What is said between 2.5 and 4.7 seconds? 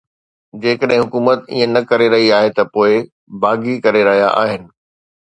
ته پوءِ باغي ڪري رهيا آهن